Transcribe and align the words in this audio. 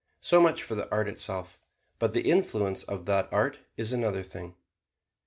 So 0.21 0.41
much 0.41 0.63
for 0.63 0.73
the 0.73 0.89
art 0.89 1.07
itself; 1.07 1.59
but 1.99 2.11
the 2.11 2.27
influence 2.27 2.81
of 2.81 3.05
that 3.05 3.29
art 3.31 3.59
is 3.77 3.93
another 3.93 4.23
thing. 4.23 4.55